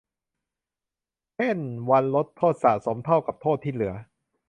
[1.35, 1.57] เช่น
[1.89, 3.93] วันลดโทษสะสมเท่ากับโทษที่เหลือ